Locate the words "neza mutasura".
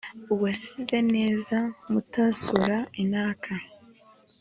1.15-2.77